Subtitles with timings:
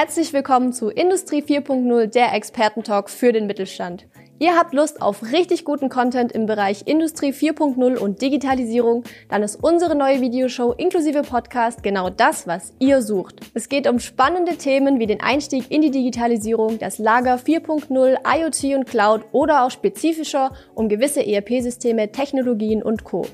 [0.00, 4.06] Herzlich willkommen zu Industrie 4.0, der Expertentalk für den Mittelstand.
[4.38, 9.56] Ihr habt Lust auf richtig guten Content im Bereich Industrie 4.0 und Digitalisierung, dann ist
[9.56, 13.40] unsere neue Videoshow inklusive Podcast genau das, was ihr sucht.
[13.54, 18.76] Es geht um spannende Themen wie den Einstieg in die Digitalisierung, das Lager 4.0, IoT
[18.76, 23.26] und Cloud oder auch spezifischer um gewisse ERP-Systeme, Technologien und Co.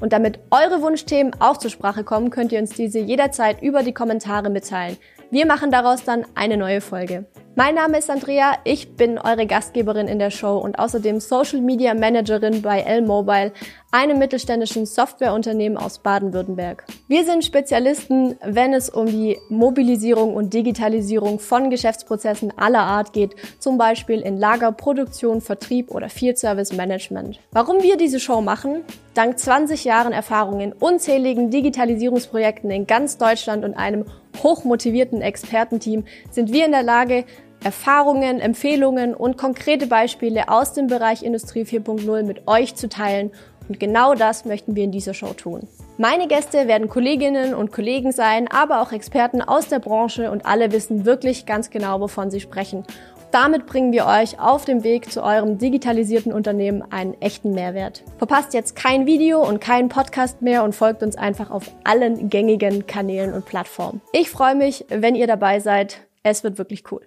[0.00, 3.94] Und damit eure Wunschthemen auch zur Sprache kommen, könnt ihr uns diese jederzeit über die
[3.94, 4.96] Kommentare mitteilen.
[5.30, 7.26] Wir machen daraus dann eine neue Folge.
[7.54, 11.92] Mein Name ist Andrea, ich bin eure Gastgeberin in der Show und außerdem Social Media
[11.92, 13.52] Managerin bei L-Mobile,
[13.90, 16.84] einem mittelständischen Softwareunternehmen aus Baden-Württemberg.
[17.08, 23.34] Wir sind Spezialisten, wenn es um die Mobilisierung und Digitalisierung von Geschäftsprozessen aller Art geht,
[23.58, 27.40] zum Beispiel in Lager, Produktion, Vertrieb oder Field Service Management.
[27.50, 28.82] Warum wir diese Show machen?
[29.14, 34.04] Dank 20 Jahren Erfahrung in unzähligen Digitalisierungsprojekten in ganz Deutschland und einem
[34.42, 37.24] hochmotivierten Expertenteam sind wir in der Lage,
[37.62, 43.32] Erfahrungen, Empfehlungen und konkrete Beispiele aus dem Bereich Industrie 4.0 mit euch zu teilen.
[43.68, 45.66] Und genau das möchten wir in dieser Show tun.
[45.98, 50.72] Meine Gäste werden Kolleginnen und Kollegen sein, aber auch Experten aus der Branche und alle
[50.72, 52.84] wissen wirklich ganz genau, wovon sie sprechen.
[53.30, 58.02] Damit bringen wir euch auf dem Weg zu eurem digitalisierten Unternehmen einen echten Mehrwert.
[58.16, 62.86] Verpasst jetzt kein Video und keinen Podcast mehr und folgt uns einfach auf allen gängigen
[62.86, 64.00] Kanälen und Plattformen.
[64.12, 66.06] Ich freue mich, wenn ihr dabei seid.
[66.22, 67.02] Es wird wirklich cool.